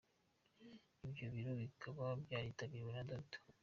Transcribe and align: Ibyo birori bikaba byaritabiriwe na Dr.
Ibyo 1.05 1.25
birori 1.33 1.63
bikaba 1.71 2.05
byaritabiriwe 2.23 2.91
na 2.95 3.03
Dr. 3.09 3.41